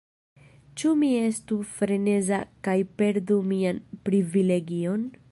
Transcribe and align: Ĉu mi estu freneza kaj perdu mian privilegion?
Ĉu 0.81 0.93
mi 1.01 1.09
estu 1.17 1.57
freneza 1.73 2.39
kaj 2.67 2.75
perdu 3.01 3.37
mian 3.51 3.83
privilegion? 4.09 5.05